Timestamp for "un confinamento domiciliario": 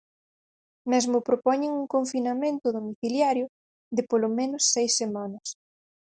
1.81-3.45